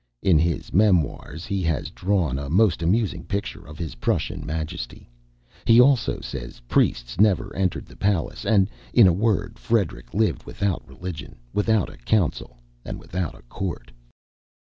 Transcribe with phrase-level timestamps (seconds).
[0.23, 5.07] In his "Memoirs," he has drawn a most amusing picture of his Prussian Majesty.
[5.63, 10.81] He, also says, "Priests never entered the palace; and, in a word, Frederick lived without
[10.87, 13.91] religion, without a council, and without a court."